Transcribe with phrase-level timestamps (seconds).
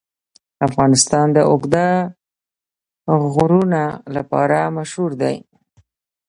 [0.67, 1.87] افغانستان د اوږده
[3.33, 3.83] غرونه
[4.15, 5.35] لپاره مشهور دی.